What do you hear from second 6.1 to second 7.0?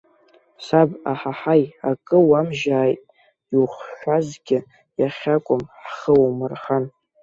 умырхан!